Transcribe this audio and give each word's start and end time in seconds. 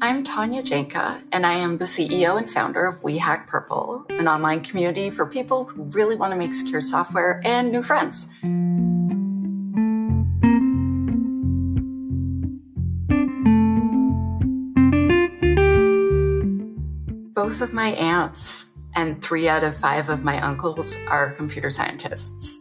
I'm 0.00 0.22
Tanya 0.22 0.62
Janca, 0.62 1.20
and 1.32 1.44
I 1.44 1.54
am 1.54 1.78
the 1.78 1.84
CEO 1.84 2.38
and 2.38 2.48
founder 2.48 2.86
of 2.86 3.02
We 3.02 3.18
Hack 3.18 3.48
Purple, 3.48 4.06
an 4.10 4.28
online 4.28 4.60
community 4.60 5.10
for 5.10 5.26
people 5.26 5.64
who 5.64 5.82
really 5.82 6.14
want 6.14 6.32
to 6.32 6.38
make 6.38 6.54
secure 6.54 6.80
software 6.80 7.42
and 7.44 7.72
new 7.72 7.82
friends. 7.82 8.30
Both 17.34 17.60
of 17.60 17.72
my 17.72 17.88
aunts 17.88 18.66
and 18.94 19.20
three 19.20 19.48
out 19.48 19.64
of 19.64 19.76
five 19.76 20.08
of 20.10 20.22
my 20.22 20.40
uncles 20.40 20.96
are 21.08 21.32
computer 21.32 21.70
scientists. 21.70 22.60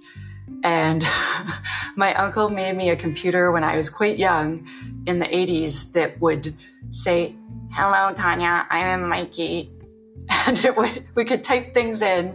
And 0.64 1.04
my 1.98 2.14
uncle 2.14 2.50
made 2.50 2.78
me 2.78 2.92
a 2.92 2.96
computer 2.96 3.52
when 3.52 3.64
I 3.64 3.76
was 3.76 3.90
quite 3.90 4.18
young 4.18 4.66
in 5.08 5.18
the 5.18 5.26
80s 5.26 5.92
that 5.94 6.22
would 6.22 6.56
say, 6.92 7.36
Hello, 7.72 8.14
Tanya, 8.14 8.68
I 8.70 8.80
am 8.80 9.10
Mikey. 9.10 9.72
And 10.46 10.64
it 10.64 10.78
would, 10.78 11.06
we 11.16 11.26
could 11.26 11.44
type 11.44 11.74
things 11.74 12.02
in 12.02 12.34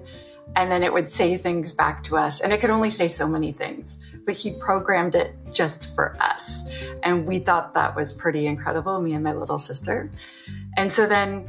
and 0.57 0.71
then 0.71 0.83
it 0.83 0.93
would 0.93 1.09
say 1.09 1.39
things 1.39 1.73
back 1.73 2.05
to 2.05 2.19
us. 2.19 2.41
And 2.41 2.53
it 2.53 2.61
could 2.61 2.69
only 2.69 2.91
say 2.91 3.09
so 3.09 3.27
many 3.27 3.53
things, 3.53 3.99
but 4.27 4.35
he 4.35 4.53
programmed 4.53 5.15
it 5.15 5.35
just 5.55 5.95
for 5.95 6.15
us. 6.21 6.65
And 7.03 7.27
we 7.27 7.39
thought 7.39 7.73
that 7.73 7.97
was 7.97 8.13
pretty 8.13 8.47
incredible, 8.47 9.01
me 9.01 9.15
and 9.15 9.25
my 9.25 9.33
little 9.33 9.57
sister. 9.57 10.11
And 10.77 10.93
so 10.93 11.07
then 11.07 11.49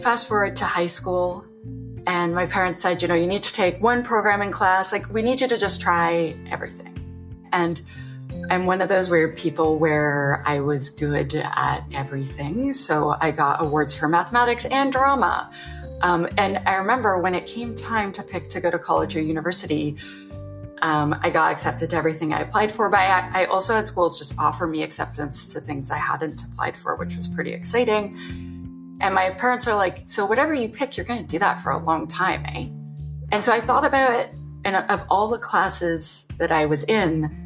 fast 0.00 0.28
forward 0.28 0.56
to 0.56 0.64
high 0.66 0.86
school 0.86 1.46
and 2.06 2.34
my 2.34 2.46
parents 2.46 2.80
said, 2.80 3.00
you 3.00 3.08
know, 3.08 3.14
you 3.14 3.26
need 3.26 3.42
to 3.42 3.52
take 3.52 3.82
one 3.82 4.02
programming 4.02 4.52
class. 4.52 4.92
Like, 4.92 5.12
we 5.12 5.22
need 5.22 5.40
you 5.40 5.48
to 5.48 5.58
just 5.58 5.80
try 5.80 6.36
everything. 6.50 6.85
And 7.56 7.80
I'm 8.50 8.66
one 8.66 8.82
of 8.82 8.88
those 8.88 9.10
weird 9.10 9.36
people 9.36 9.78
where 9.78 10.42
I 10.46 10.60
was 10.60 10.90
good 10.90 11.34
at 11.34 11.84
everything. 11.92 12.72
So 12.74 13.16
I 13.18 13.30
got 13.30 13.62
awards 13.62 13.94
for 13.94 14.08
mathematics 14.08 14.66
and 14.66 14.92
drama. 14.92 15.50
Um, 16.02 16.28
and 16.36 16.58
I 16.68 16.74
remember 16.74 17.18
when 17.18 17.34
it 17.34 17.46
came 17.46 17.74
time 17.74 18.12
to 18.12 18.22
pick 18.22 18.50
to 18.50 18.60
go 18.60 18.70
to 18.70 18.78
college 18.78 19.16
or 19.16 19.22
university, 19.22 19.96
um, 20.82 21.18
I 21.22 21.30
got 21.30 21.50
accepted 21.50 21.88
to 21.90 21.96
everything 21.96 22.34
I 22.34 22.40
applied 22.42 22.70
for. 22.70 22.90
But 22.90 23.00
I, 23.00 23.42
I 23.42 23.44
also 23.46 23.74
had 23.74 23.88
schools 23.88 24.18
just 24.18 24.38
offer 24.38 24.66
me 24.66 24.82
acceptance 24.82 25.46
to 25.48 25.60
things 25.60 25.90
I 25.90 25.96
hadn't 25.96 26.44
applied 26.44 26.76
for, 26.76 26.94
which 26.96 27.16
was 27.16 27.26
pretty 27.26 27.52
exciting. 27.52 28.18
And 29.00 29.14
my 29.14 29.30
parents 29.30 29.66
are 29.66 29.74
like, 29.74 30.02
so 30.06 30.26
whatever 30.26 30.52
you 30.52 30.68
pick, 30.68 30.96
you're 30.96 31.06
going 31.06 31.20
to 31.20 31.26
do 31.26 31.38
that 31.38 31.62
for 31.62 31.70
a 31.72 31.78
long 31.78 32.06
time, 32.06 32.44
eh? 32.46 32.68
And 33.32 33.42
so 33.42 33.52
I 33.52 33.60
thought 33.60 33.86
about 33.86 34.20
it. 34.20 34.34
And 34.64 34.76
of 34.76 35.04
all 35.08 35.28
the 35.28 35.38
classes 35.38 36.26
that 36.38 36.52
I 36.52 36.66
was 36.66 36.84
in, 36.84 37.45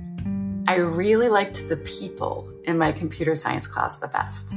I 0.70 0.76
really 0.76 1.28
liked 1.28 1.68
the 1.68 1.78
people 1.78 2.48
in 2.62 2.78
my 2.78 2.92
computer 2.92 3.34
science 3.34 3.66
class 3.66 3.98
the 3.98 4.06
best. 4.06 4.52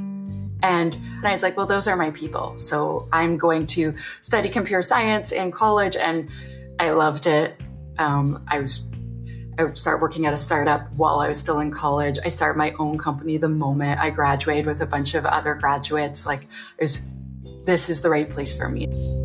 And 0.62 0.96
I 1.24 1.31
was 1.31 1.41
like, 1.41 1.57
well, 1.57 1.66
those 1.66 1.88
are 1.88 1.96
my 1.96 2.12
people. 2.12 2.56
So 2.59 3.07
I'm 3.12 3.35
going 3.35 3.66
to 3.68 3.96
study 4.22 4.47
computer 4.47 4.84
science 4.84 5.31
in 5.31 5.50
college. 5.50 5.96
And 5.96 6.29
I 6.79 6.91
loved 6.91 7.25
it. 7.25 7.59
Um, 7.97 8.46
I 8.47 8.59
was 8.59 8.85
I 9.57 9.72
started 9.72 10.03
working 10.03 10.28
at 10.28 10.34
a 10.34 10.38
startup 10.38 10.88
while 10.97 11.19
I 11.19 11.28
was 11.28 11.40
still 11.40 11.59
in 11.62 11.72
college. 11.72 12.19
I 12.23 12.28
started 12.28 12.59
my 12.59 12.75
own 12.78 13.00
company 13.00 13.38
the 13.38 13.50
moment 13.50 14.00
I 14.00 14.12
graduated 14.12 14.68
with 14.68 14.81
a 14.81 14.85
bunch 14.85 15.16
of 15.16 15.25
other 15.25 15.56
graduates. 15.56 16.28
Like, 16.28 16.47
was, 16.79 17.02
this 17.66 17.90
is 17.90 18.02
the 18.02 18.12
right 18.12 18.29
place 18.29 18.56
for 18.56 18.69
me. 18.69 19.22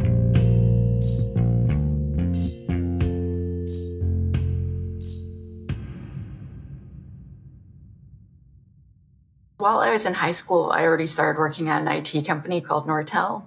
While 9.69 9.81
I 9.81 9.91
was 9.91 10.07
in 10.07 10.15
high 10.15 10.31
school, 10.31 10.73
I 10.73 10.85
already 10.85 11.07
started 11.07 11.39
working 11.39 11.69
at 11.69 11.83
an 11.83 11.89
IT 11.89 12.25
company 12.25 12.63
called 12.63 12.87
Nortel. 12.87 13.43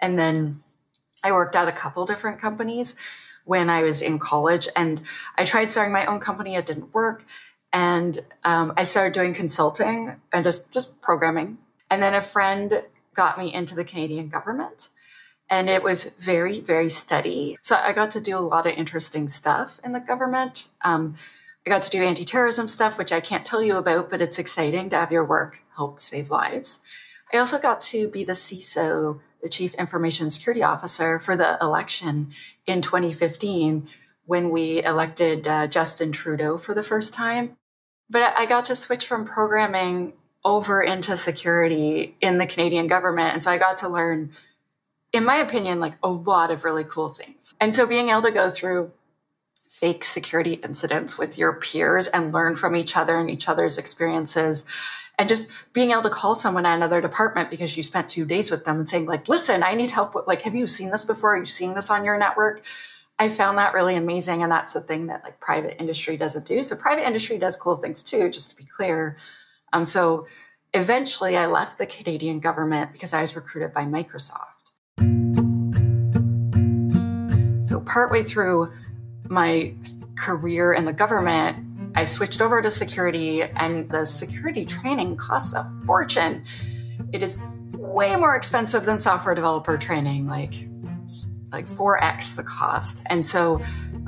And 0.00 0.18
then 0.18 0.62
I 1.22 1.32
worked 1.32 1.54
at 1.54 1.68
a 1.68 1.72
couple 1.72 2.06
different 2.06 2.40
companies 2.40 2.96
when 3.44 3.68
I 3.68 3.82
was 3.82 4.00
in 4.00 4.18
college. 4.18 4.68
And 4.74 5.02
I 5.36 5.44
tried 5.44 5.68
starting 5.68 5.92
my 5.92 6.06
own 6.06 6.18
company, 6.18 6.54
it 6.54 6.64
didn't 6.64 6.94
work. 6.94 7.26
And 7.74 8.20
um, 8.42 8.72
I 8.78 8.84
started 8.84 9.12
doing 9.12 9.34
consulting 9.34 10.16
and 10.32 10.44
just, 10.44 10.72
just 10.72 11.02
programming. 11.02 11.58
And 11.90 12.02
then 12.02 12.14
a 12.14 12.22
friend 12.22 12.82
got 13.12 13.38
me 13.38 13.52
into 13.52 13.74
the 13.74 13.84
Canadian 13.84 14.30
government. 14.30 14.88
And 15.50 15.68
it 15.68 15.82
was 15.82 16.06
very, 16.18 16.60
very 16.60 16.88
steady. 16.88 17.58
So 17.60 17.76
I 17.76 17.92
got 17.92 18.10
to 18.12 18.20
do 18.22 18.34
a 18.34 18.40
lot 18.40 18.66
of 18.66 18.72
interesting 18.72 19.28
stuff 19.28 19.78
in 19.84 19.92
the 19.92 20.00
government. 20.00 20.68
Um, 20.82 21.16
I 21.66 21.70
got 21.70 21.82
to 21.82 21.90
do 21.90 22.02
anti 22.02 22.24
terrorism 22.24 22.68
stuff, 22.68 22.98
which 22.98 23.12
I 23.12 23.20
can't 23.20 23.44
tell 23.44 23.62
you 23.62 23.76
about, 23.76 24.10
but 24.10 24.22
it's 24.22 24.38
exciting 24.38 24.90
to 24.90 24.96
have 24.96 25.12
your 25.12 25.24
work 25.24 25.62
help 25.76 26.00
save 26.00 26.30
lives. 26.30 26.80
I 27.32 27.38
also 27.38 27.58
got 27.58 27.80
to 27.82 28.08
be 28.08 28.24
the 28.24 28.32
CISO 28.32 29.20
the 29.42 29.48
chief 29.48 29.74
information 29.74 30.30
security 30.30 30.62
officer 30.62 31.18
for 31.18 31.36
the 31.36 31.58
election 31.60 32.32
in 32.66 32.82
2015 32.82 33.88
when 34.26 34.50
we 34.50 34.82
elected 34.84 35.48
uh, 35.48 35.66
Justin 35.66 36.12
Trudeau 36.12 36.58
for 36.58 36.74
the 36.74 36.82
first 36.82 37.14
time. 37.14 37.56
But 38.08 38.34
I 38.36 38.46
got 38.46 38.64
to 38.66 38.76
switch 38.76 39.06
from 39.06 39.24
programming 39.24 40.12
over 40.44 40.82
into 40.82 41.16
security 41.16 42.16
in 42.20 42.38
the 42.38 42.46
Canadian 42.46 42.86
government. 42.86 43.34
And 43.34 43.42
so 43.42 43.50
I 43.50 43.58
got 43.58 43.78
to 43.78 43.88
learn, 43.88 44.32
in 45.12 45.24
my 45.24 45.36
opinion, 45.36 45.80
like 45.80 45.94
a 46.02 46.08
lot 46.08 46.50
of 46.50 46.64
really 46.64 46.84
cool 46.84 47.08
things. 47.08 47.54
And 47.60 47.74
so 47.74 47.86
being 47.86 48.08
able 48.08 48.22
to 48.22 48.30
go 48.30 48.50
through 48.50 48.92
fake 49.70 50.02
security 50.02 50.54
incidents 50.64 51.16
with 51.16 51.38
your 51.38 51.54
peers 51.54 52.08
and 52.08 52.34
learn 52.34 52.56
from 52.56 52.74
each 52.74 52.96
other 52.96 53.18
and 53.20 53.30
each 53.30 53.48
other's 53.48 53.78
experiences. 53.78 54.66
And 55.16 55.28
just 55.28 55.48
being 55.72 55.92
able 55.92 56.02
to 56.02 56.10
call 56.10 56.34
someone 56.34 56.66
at 56.66 56.74
another 56.74 57.00
department 57.00 57.50
because 57.50 57.76
you 57.76 57.84
spent 57.84 58.08
two 58.08 58.26
days 58.26 58.50
with 58.50 58.64
them 58.64 58.80
and 58.80 58.88
saying 58.88 59.06
like 59.06 59.28
listen 59.28 59.62
i 59.62 59.74
need 59.74 59.92
help 59.92 60.14
with 60.14 60.26
like 60.26 60.42
have 60.42 60.56
you 60.56 60.66
seen 60.66 60.90
this 60.90 61.04
before? 61.04 61.34
Are 61.34 61.38
you 61.38 61.46
seeing 61.46 61.74
this 61.74 61.88
on 61.88 62.04
your 62.04 62.18
network? 62.18 62.62
I 63.18 63.28
found 63.28 63.58
that 63.58 63.72
really 63.72 63.94
amazing 63.94 64.42
and 64.42 64.50
that's 64.50 64.74
a 64.74 64.80
thing 64.80 65.06
that 65.06 65.22
like 65.22 65.38
private 65.38 65.80
industry 65.80 66.16
doesn't 66.16 66.46
do. 66.46 66.62
So 66.64 66.74
private 66.74 67.06
industry 67.06 67.38
does 67.38 67.56
cool 67.56 67.76
things 67.76 68.02
too 68.02 68.28
just 68.28 68.50
to 68.50 68.56
be 68.56 68.64
clear. 68.64 69.18
Um, 69.72 69.84
so 69.84 70.26
eventually 70.74 71.36
i 71.36 71.46
left 71.46 71.78
the 71.78 71.86
canadian 71.86 72.38
government 72.38 72.92
because 72.92 73.12
i 73.12 73.20
was 73.20 73.34
recruited 73.34 73.72
by 73.74 73.84
microsoft. 73.84 74.46
So 77.64 77.80
partway 77.80 78.22
through 78.24 78.72
my 79.30 79.74
career 80.16 80.74
in 80.74 80.84
the 80.84 80.92
government 80.92 81.70
I 81.94 82.04
switched 82.04 82.40
over 82.40 82.62
to 82.62 82.70
security, 82.70 83.42
and 83.42 83.88
the 83.90 84.04
security 84.04 84.64
training 84.64 85.16
costs 85.16 85.54
a 85.54 85.70
fortune. 85.86 86.44
It 87.12 87.22
is 87.22 87.38
way 87.72 88.14
more 88.16 88.36
expensive 88.36 88.84
than 88.84 89.00
software 89.00 89.34
developer 89.34 89.76
training, 89.76 90.26
like 90.26 90.54
like 91.52 91.66
4x 91.66 92.36
the 92.36 92.44
cost. 92.44 93.02
And 93.06 93.26
so 93.26 93.60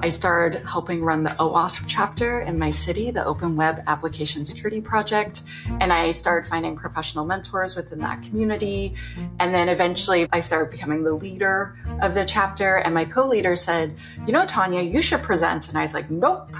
I 0.02 0.08
started 0.08 0.64
helping 0.66 1.04
run 1.04 1.22
the 1.22 1.30
OWASP 1.30 1.84
chapter 1.86 2.40
in 2.40 2.58
my 2.58 2.70
city, 2.70 3.12
the 3.12 3.24
Open 3.24 3.54
Web 3.54 3.84
Application 3.86 4.44
Security 4.44 4.80
Project. 4.80 5.42
And 5.80 5.92
I 5.92 6.10
started 6.10 6.48
finding 6.48 6.74
professional 6.74 7.24
mentors 7.24 7.76
within 7.76 8.00
that 8.00 8.20
community. 8.24 8.96
And 9.38 9.54
then 9.54 9.68
eventually 9.68 10.28
I 10.32 10.40
started 10.40 10.72
becoming 10.72 11.04
the 11.04 11.12
leader 11.12 11.78
of 12.00 12.14
the 12.14 12.24
chapter. 12.24 12.78
And 12.78 12.92
my 12.92 13.04
co 13.04 13.28
leader 13.28 13.54
said, 13.54 13.96
You 14.26 14.32
know, 14.32 14.44
Tanya, 14.44 14.82
you 14.82 15.00
should 15.02 15.22
present. 15.22 15.68
And 15.68 15.78
I 15.78 15.82
was 15.82 15.94
like, 15.94 16.10
Nope. 16.10 16.50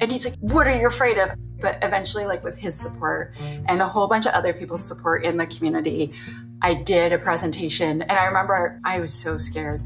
And 0.00 0.10
he's 0.10 0.24
like, 0.24 0.36
What 0.40 0.66
are 0.66 0.74
you 0.74 0.86
afraid 0.86 1.18
of? 1.18 1.32
But 1.60 1.76
eventually, 1.82 2.24
like 2.24 2.42
with 2.42 2.56
his 2.56 2.74
support 2.74 3.34
and 3.40 3.82
a 3.82 3.86
whole 3.86 4.08
bunch 4.08 4.24
of 4.24 4.32
other 4.32 4.54
people's 4.54 4.82
support 4.82 5.22
in 5.22 5.36
the 5.36 5.46
community, 5.46 6.14
I 6.62 6.74
did 6.74 7.12
a 7.12 7.18
presentation. 7.18 8.00
And 8.00 8.12
I 8.12 8.24
remember 8.24 8.80
I 8.84 9.00
was 9.00 9.12
so 9.12 9.36
scared. 9.36 9.82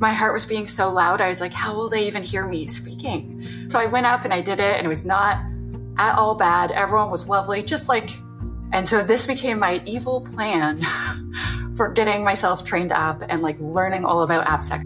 My 0.00 0.12
heart 0.12 0.32
was 0.32 0.46
being 0.46 0.66
so 0.66 0.90
loud. 0.90 1.20
I 1.20 1.28
was 1.28 1.40
like, 1.40 1.52
How 1.52 1.74
will 1.74 1.88
they 1.88 2.06
even 2.06 2.22
hear 2.22 2.46
me 2.46 2.66
speaking? 2.68 3.46
So 3.68 3.78
I 3.78 3.86
went 3.86 4.06
up 4.06 4.24
and 4.24 4.34
I 4.34 4.40
did 4.40 4.58
it, 4.58 4.76
and 4.76 4.86
it 4.86 4.88
was 4.88 5.04
not 5.04 5.38
at 5.98 6.18
all 6.18 6.34
bad. 6.34 6.72
Everyone 6.72 7.10
was 7.10 7.28
lovely, 7.28 7.62
just 7.62 7.88
like, 7.88 8.10
and 8.72 8.88
so 8.88 9.02
this 9.02 9.26
became 9.26 9.58
my 9.58 9.82
evil 9.84 10.22
plan 10.22 10.80
for 11.76 11.90
getting 11.90 12.24
myself 12.24 12.64
trained 12.64 12.92
up 12.92 13.22
and 13.28 13.42
like 13.42 13.58
learning 13.60 14.04
all 14.04 14.22
about 14.22 14.46
AppSec. 14.46 14.80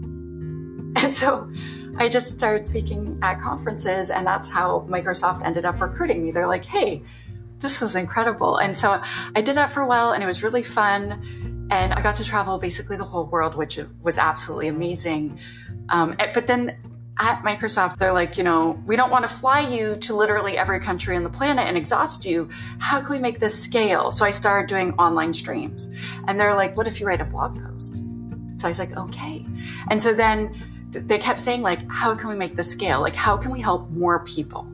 And 0.97 1.13
so 1.13 1.49
I 1.97 2.09
just 2.09 2.33
started 2.33 2.65
speaking 2.65 3.17
at 3.21 3.39
conferences, 3.39 4.09
and 4.09 4.27
that's 4.27 4.49
how 4.49 4.85
Microsoft 4.89 5.45
ended 5.45 5.63
up 5.63 5.79
recruiting 5.79 6.23
me. 6.23 6.31
They're 6.31 6.47
like, 6.47 6.65
hey, 6.65 7.03
this 7.59 7.81
is 7.81 7.95
incredible. 7.95 8.57
And 8.57 8.77
so 8.77 9.01
I 9.35 9.41
did 9.41 9.55
that 9.55 9.71
for 9.71 9.81
a 9.81 9.87
while, 9.87 10.11
and 10.11 10.21
it 10.21 10.27
was 10.27 10.43
really 10.43 10.63
fun. 10.63 11.44
And 11.71 11.93
I 11.93 12.01
got 12.01 12.15
to 12.17 12.23
travel 12.23 12.57
basically 12.57 12.97
the 12.97 13.03
whole 13.03 13.25
world, 13.25 13.55
which 13.55 13.79
was 14.01 14.17
absolutely 14.17 14.67
amazing. 14.67 15.39
Um, 15.89 16.15
but 16.33 16.47
then 16.47 16.77
at 17.19 17.41
Microsoft, 17.43 17.97
they're 17.97 18.13
like, 18.13 18.37
you 18.37 18.43
know, 18.43 18.81
we 18.85 18.95
don't 18.95 19.09
want 19.09 19.27
to 19.27 19.33
fly 19.33 19.61
you 19.61 19.95
to 19.97 20.13
literally 20.13 20.57
every 20.57 20.79
country 20.79 21.15
on 21.15 21.23
the 21.23 21.29
planet 21.29 21.65
and 21.67 21.77
exhaust 21.77 22.25
you. 22.25 22.49
How 22.79 22.99
can 22.99 23.09
we 23.09 23.19
make 23.19 23.39
this 23.39 23.57
scale? 23.57 24.11
So 24.11 24.25
I 24.25 24.31
started 24.31 24.67
doing 24.67 24.93
online 24.93 25.33
streams. 25.33 25.89
And 26.27 26.39
they're 26.39 26.55
like, 26.55 26.75
what 26.75 26.87
if 26.87 26.99
you 26.99 27.07
write 27.07 27.21
a 27.21 27.25
blog 27.25 27.57
post? 27.61 27.95
So 28.57 28.67
I 28.67 28.69
was 28.69 28.79
like, 28.79 28.95
okay. 28.97 29.45
And 29.89 30.01
so 30.01 30.13
then 30.13 30.53
they 30.91 31.17
kept 31.17 31.39
saying, 31.39 31.61
like, 31.61 31.79
how 31.89 32.15
can 32.15 32.29
we 32.29 32.35
make 32.35 32.55
this 32.55 32.71
scale? 32.71 33.01
Like, 33.01 33.15
how 33.15 33.37
can 33.37 33.51
we 33.51 33.61
help 33.61 33.89
more 33.91 34.19
people? 34.25 34.67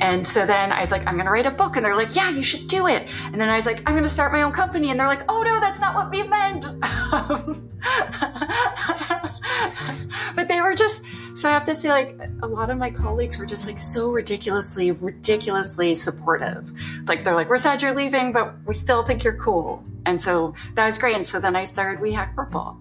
And 0.00 0.26
so 0.26 0.46
then 0.46 0.72
I 0.72 0.80
was 0.80 0.92
like, 0.92 1.06
I'm 1.06 1.14
going 1.14 1.26
to 1.26 1.32
write 1.32 1.46
a 1.46 1.50
book. 1.50 1.76
And 1.76 1.84
they're 1.84 1.96
like, 1.96 2.14
yeah, 2.14 2.30
you 2.30 2.42
should 2.42 2.68
do 2.68 2.86
it. 2.86 3.08
And 3.24 3.40
then 3.40 3.48
I 3.48 3.56
was 3.56 3.66
like, 3.66 3.78
I'm 3.78 3.94
going 3.94 4.04
to 4.04 4.08
start 4.08 4.32
my 4.32 4.42
own 4.42 4.52
company. 4.52 4.90
And 4.90 5.00
they're 5.00 5.08
like, 5.08 5.22
oh 5.28 5.42
no, 5.42 5.60
that's 5.60 5.80
not 5.80 5.94
what 5.94 6.10
we 6.10 6.22
meant. 6.22 6.64
but 10.36 10.48
they 10.48 10.60
were 10.60 10.74
just, 10.74 11.02
so 11.34 11.48
I 11.48 11.52
have 11.52 11.64
to 11.64 11.74
say, 11.74 11.88
like, 11.88 12.18
a 12.42 12.46
lot 12.46 12.70
of 12.70 12.78
my 12.78 12.90
colleagues 12.90 13.38
were 13.38 13.46
just 13.46 13.66
like 13.66 13.78
so 13.78 14.10
ridiculously, 14.10 14.92
ridiculously 14.92 15.94
supportive. 15.94 16.72
Like, 17.06 17.24
they're 17.24 17.34
like, 17.34 17.48
we're 17.48 17.58
sad 17.58 17.82
you're 17.82 17.94
leaving, 17.94 18.32
but 18.32 18.54
we 18.66 18.74
still 18.74 19.02
think 19.02 19.24
you're 19.24 19.36
cool. 19.36 19.84
And 20.06 20.20
so 20.20 20.54
that 20.74 20.86
was 20.86 20.96
great. 20.96 21.16
And 21.16 21.26
so 21.26 21.40
then 21.40 21.56
I 21.56 21.64
started 21.64 22.00
We 22.00 22.12
Hack 22.12 22.36
Purple. 22.36 22.80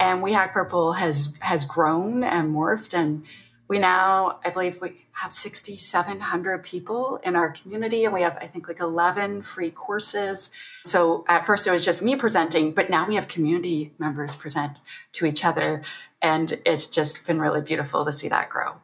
And 0.00 0.22
We 0.22 0.32
Hack 0.32 0.52
Purple 0.52 0.94
has, 0.94 1.34
has 1.40 1.64
grown 1.64 2.24
and 2.24 2.54
morphed 2.54 2.94
and 2.94 3.24
we 3.72 3.78
now, 3.78 4.38
I 4.44 4.50
believe 4.50 4.82
we 4.82 5.06
have 5.12 5.32
6,700 5.32 6.62
people 6.62 7.18
in 7.24 7.34
our 7.34 7.50
community 7.50 8.04
and 8.04 8.12
we 8.12 8.20
have, 8.20 8.36
I 8.36 8.46
think, 8.46 8.68
like 8.68 8.80
11 8.80 9.40
free 9.40 9.70
courses. 9.70 10.50
So 10.84 11.24
at 11.26 11.46
first 11.46 11.66
it 11.66 11.70
was 11.70 11.82
just 11.82 12.02
me 12.02 12.14
presenting, 12.14 12.72
but 12.72 12.90
now 12.90 13.08
we 13.08 13.14
have 13.14 13.28
community 13.28 13.94
members 13.98 14.36
present 14.36 14.76
to 15.14 15.24
each 15.24 15.42
other. 15.42 15.80
And 16.20 16.60
it's 16.66 16.86
just 16.86 17.26
been 17.26 17.40
really 17.40 17.62
beautiful 17.62 18.04
to 18.04 18.12
see 18.12 18.28
that 18.28 18.50
grow. 18.50 18.74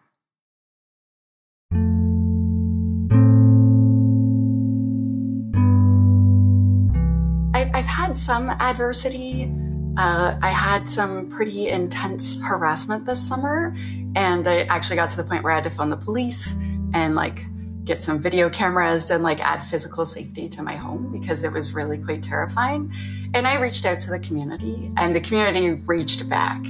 I've 7.52 7.84
had 7.84 8.16
some 8.16 8.48
adversity 8.48 9.52
uh, 9.98 10.38
I 10.40 10.50
had 10.50 10.88
some 10.88 11.28
pretty 11.28 11.68
intense 11.68 12.40
harassment 12.40 13.04
this 13.04 13.20
summer, 13.20 13.74
and 14.18 14.48
I 14.48 14.62
actually 14.62 14.96
got 14.96 15.10
to 15.10 15.16
the 15.16 15.22
point 15.22 15.44
where 15.44 15.52
I 15.52 15.54
had 15.54 15.64
to 15.64 15.70
phone 15.70 15.90
the 15.90 15.96
police 15.96 16.56
and 16.92 17.14
like 17.14 17.44
get 17.84 18.02
some 18.02 18.20
video 18.20 18.50
cameras 18.50 19.12
and 19.12 19.22
like 19.22 19.38
add 19.38 19.64
physical 19.64 20.04
safety 20.04 20.48
to 20.48 20.60
my 20.60 20.74
home 20.74 21.12
because 21.12 21.44
it 21.44 21.52
was 21.52 21.72
really 21.72 21.98
quite 21.98 22.24
terrifying. 22.24 22.92
And 23.32 23.46
I 23.46 23.60
reached 23.60 23.86
out 23.86 24.00
to 24.00 24.10
the 24.10 24.18
community, 24.18 24.90
and 24.96 25.14
the 25.14 25.20
community 25.20 25.70
reached 25.86 26.28
back. 26.28 26.64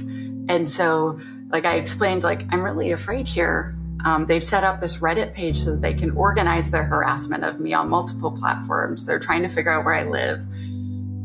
And 0.47 0.67
so, 0.67 1.19
like, 1.49 1.65
I 1.65 1.75
explained, 1.75 2.23
like, 2.23 2.43
I'm 2.51 2.61
really 2.61 2.91
afraid 2.91 3.27
here. 3.27 3.75
Um, 4.05 4.27
they've 4.27 4.43
set 4.43 4.63
up 4.63 4.79
this 4.79 4.97
Reddit 4.97 5.33
page 5.33 5.57
so 5.57 5.71
that 5.71 5.81
they 5.81 5.93
can 5.93 6.11
organize 6.11 6.69
their 6.69 6.83
harassment 6.83 7.43
of 7.43 7.59
me 7.59 7.73
on 7.73 7.89
multiple 7.89 8.31
platforms. 8.31 9.05
They're 9.05 9.19
trying 9.19 9.41
to 9.43 9.49
figure 9.49 9.71
out 9.71 9.85
where 9.85 9.95
I 9.95 10.03
live. 10.03 10.45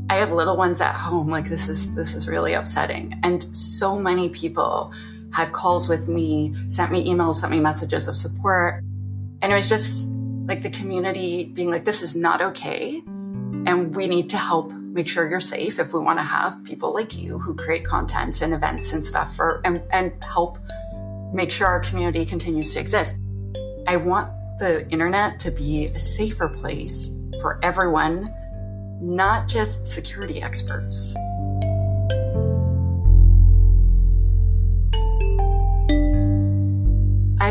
I 0.08 0.14
have 0.14 0.32
little 0.32 0.56
ones 0.56 0.80
at 0.80 0.94
home. 0.94 1.28
Like 1.28 1.48
this 1.48 1.68
is 1.68 1.94
this 1.94 2.14
is 2.14 2.28
really 2.28 2.54
upsetting. 2.54 3.18
And 3.22 3.44
so 3.56 3.98
many 3.98 4.28
people 4.28 4.92
had 5.34 5.52
calls 5.52 5.88
with 5.88 6.08
me, 6.08 6.54
sent 6.68 6.92
me 6.92 7.04
emails, 7.06 7.36
sent 7.36 7.50
me 7.50 7.58
messages 7.58 8.06
of 8.06 8.16
support. 8.16 8.82
And 9.42 9.52
it 9.52 9.54
was 9.54 9.68
just 9.68 10.08
like 10.46 10.62
the 10.62 10.70
community 10.70 11.46
being 11.46 11.70
like, 11.70 11.84
this 11.84 12.02
is 12.02 12.14
not 12.14 12.40
okay. 12.40 13.02
And 13.66 13.94
we 13.96 14.06
need 14.06 14.30
to 14.30 14.38
help 14.38 14.72
make 14.72 15.08
sure 15.08 15.28
you're 15.28 15.40
safe 15.40 15.80
if 15.80 15.92
we 15.92 15.98
want 15.98 16.20
to 16.20 16.22
have 16.22 16.62
people 16.62 16.94
like 16.94 17.16
you 17.16 17.38
who 17.38 17.54
create 17.54 17.84
content 17.84 18.42
and 18.42 18.54
events 18.54 18.92
and 18.92 19.04
stuff 19.04 19.34
for 19.34 19.60
and, 19.64 19.82
and 19.90 20.12
help 20.22 20.58
make 21.32 21.50
sure 21.50 21.66
our 21.66 21.80
community 21.80 22.24
continues 22.24 22.72
to 22.74 22.80
exist. 22.80 23.16
I 23.88 23.96
want 23.96 24.30
the 24.60 24.88
internet 24.90 25.40
to 25.40 25.50
be 25.50 25.86
a 25.86 25.98
safer 25.98 26.48
place 26.48 27.10
for 27.40 27.58
everyone 27.64 28.32
not 29.00 29.48
just 29.48 29.86
security 29.88 30.40
experts. 30.40 31.16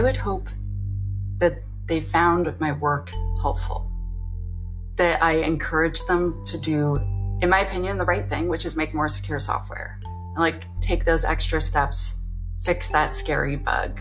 Would 0.03 0.17
hope 0.17 0.49
that 1.37 1.63
they 1.85 2.01
found 2.01 2.53
my 2.59 2.73
work 2.73 3.11
helpful, 3.41 3.89
that 4.97 5.23
I 5.23 5.37
encouraged 5.37 6.07
them 6.07 6.43
to 6.45 6.57
do, 6.57 6.97
in 7.41 7.49
my 7.49 7.59
opinion, 7.59 7.97
the 7.97 8.05
right 8.05 8.29
thing, 8.29 8.47
which 8.49 8.65
is 8.65 8.75
make 8.75 8.93
more 8.93 9.07
secure 9.07 9.39
software. 9.39 9.99
Like 10.37 10.65
take 10.81 11.05
those 11.05 11.23
extra 11.23 11.61
steps, 11.61 12.17
fix 12.59 12.89
that 12.89 13.15
scary 13.15 13.55
bug, 13.55 13.99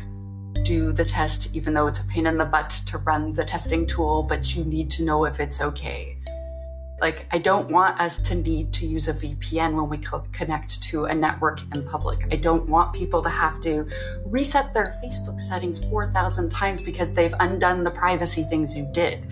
do 0.64 0.92
the 0.92 1.04
test, 1.04 1.54
even 1.54 1.72
though 1.72 1.86
it's 1.86 2.00
a 2.00 2.04
pain 2.04 2.26
in 2.26 2.36
the 2.36 2.44
butt 2.44 2.70
to 2.86 2.98
run 2.98 3.32
the 3.32 3.44
testing 3.44 3.86
tool, 3.86 4.22
but 4.22 4.54
you 4.56 4.64
need 4.64 4.90
to 4.92 5.04
know 5.04 5.24
if 5.24 5.40
it's 5.40 5.60
okay 5.60 6.18
like, 7.02 7.26
I 7.32 7.38
don't 7.38 7.68
want 7.68 8.00
us 8.00 8.20
to 8.20 8.36
need 8.36 8.72
to 8.74 8.86
use 8.86 9.08
a 9.08 9.12
VPN 9.12 9.74
when 9.74 9.88
we 9.88 9.98
connect 10.32 10.80
to 10.84 11.06
a 11.06 11.14
network 11.14 11.60
in 11.74 11.84
public. 11.84 12.32
I 12.32 12.36
don't 12.36 12.68
want 12.68 12.94
people 12.94 13.20
to 13.22 13.28
have 13.28 13.60
to 13.62 13.88
reset 14.24 14.72
their 14.72 14.94
Facebook 15.04 15.40
settings 15.40 15.84
4,000 15.84 16.48
times 16.48 16.80
because 16.80 17.12
they've 17.12 17.34
undone 17.40 17.82
the 17.82 17.90
privacy 17.90 18.44
things 18.44 18.76
you 18.76 18.88
did. 18.92 19.26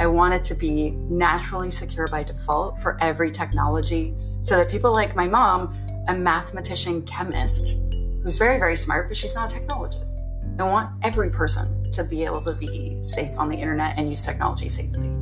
I 0.00 0.06
want 0.06 0.32
it 0.32 0.42
to 0.44 0.54
be 0.54 0.92
naturally 0.92 1.70
secure 1.70 2.06
by 2.06 2.22
default 2.22 2.80
for 2.80 2.96
every 3.02 3.30
technology 3.30 4.14
so 4.40 4.56
that 4.56 4.70
people 4.70 4.90
like 4.90 5.14
my 5.14 5.28
mom, 5.28 5.76
a 6.08 6.14
mathematician 6.14 7.02
chemist, 7.02 7.78
who's 8.22 8.38
very, 8.38 8.58
very 8.58 8.74
smart, 8.74 9.08
but 9.08 9.18
she's 9.18 9.34
not 9.34 9.52
a 9.52 9.56
technologist. 9.56 10.14
I 10.58 10.62
want 10.62 10.90
every 11.02 11.28
person 11.28 11.92
to 11.92 12.04
be 12.04 12.24
able 12.24 12.40
to 12.40 12.54
be 12.54 13.02
safe 13.02 13.38
on 13.38 13.50
the 13.50 13.56
internet 13.56 13.98
and 13.98 14.08
use 14.08 14.24
technology 14.24 14.70
safely. 14.70 15.21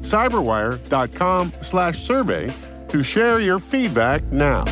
cyberwire.com 0.00 1.52
slash 1.60 2.02
survey 2.02 2.54
to 2.88 3.02
share 3.02 3.40
your 3.40 3.58
feedback 3.58 4.22
now. 4.24 4.64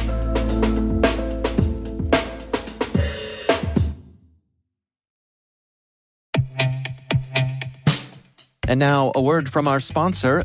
And 8.69 8.81
now, 8.81 9.13
a 9.15 9.21
word 9.21 9.49
from 9.49 9.69
our 9.69 9.79
sponsor, 9.79 10.45